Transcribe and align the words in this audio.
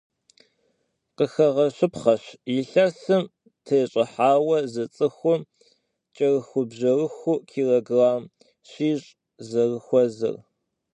Къыхэгъэщыпхъэщ, 1.17 2.23
илъэсым 2.57 3.23
тещӏыхьауэ 3.65 4.57
зы 4.71 4.85
цӏыхум 4.95 5.41
кӏэрыхубжьэрыхуу 6.15 7.43
килограмм 7.49 8.23
щищ 8.69 9.03
зэрыхуэзэр. 9.47 10.35